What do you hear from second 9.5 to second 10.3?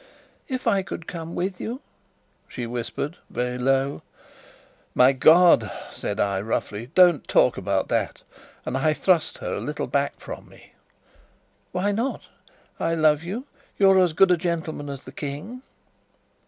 a little back